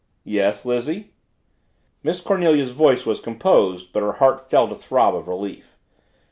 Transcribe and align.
"Yes, 0.25 0.65
Lizzie?" 0.65 1.13
Miss 2.01 2.21
Cornelia's 2.21 2.71
voice 2.71 3.05
was 3.05 3.19
composed 3.19 3.93
but 3.93 4.01
her 4.01 4.13
heart 4.13 4.49
felt 4.49 4.71
a 4.71 4.75
throb 4.75 5.13
of 5.15 5.27
relief. 5.27 5.77